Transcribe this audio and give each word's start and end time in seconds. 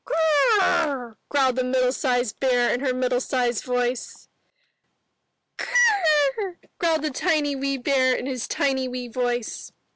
Gr 0.03 0.13
r 0.59 0.63
r!*' 0.97 1.17
growled 1.29 1.57
the 1.57 1.63
middle 1.63 1.91
sized 1.91 2.39
bear 2.39 2.73
in 2.73 2.79
her 2.79 2.91
middle 2.91 3.21
sized 3.21 3.63
voice. 3.63 4.29
''Gr 5.59 5.67
r 6.39 6.43
r!" 6.47 6.57
growled 6.79 7.03
the 7.03 7.11
tiny 7.11 7.55
wee 7.55 7.77
bear 7.77 8.15
in 8.15 8.25
his 8.25 8.47
tiny 8.47 8.87
wee 8.87 9.07
voice. 9.09 9.71